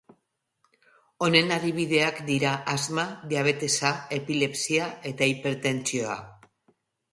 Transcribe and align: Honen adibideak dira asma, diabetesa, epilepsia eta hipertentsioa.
Honen 1.25 1.53
adibideak 1.57 2.21
dira 2.31 2.55
asma, 2.73 3.05
diabetesa, 3.35 3.93
epilepsia 4.19 4.91
eta 5.13 5.31
hipertentsioa. 5.37 6.19